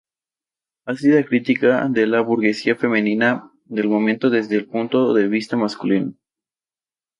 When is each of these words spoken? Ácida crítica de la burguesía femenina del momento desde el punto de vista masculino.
Ácida 0.83 1.23
crítica 1.23 1.87
de 1.87 2.07
la 2.07 2.21
burguesía 2.21 2.75
femenina 2.75 3.51
del 3.65 3.87
momento 3.87 4.31
desde 4.31 4.55
el 4.55 4.65
punto 4.65 5.13
de 5.13 5.27
vista 5.27 5.57
masculino. 5.57 6.15